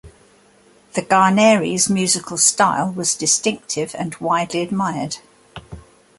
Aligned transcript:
The 0.93 1.03
Guarneri's 1.03 1.87
musical 1.87 2.35
style 2.39 2.91
was 2.91 3.13
distinctive 3.13 3.93
and 3.93 4.15
widely 4.17 4.63
admired. 4.63 5.17